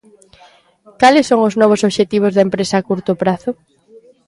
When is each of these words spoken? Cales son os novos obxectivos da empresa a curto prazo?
Cales 1.01 1.25
son 1.29 1.39
os 1.47 1.57
novos 1.61 1.81
obxectivos 1.87 2.33
da 2.33 2.45
empresa 2.47 2.73
a 2.77 2.85
curto 2.89 3.11
prazo? 3.21 3.49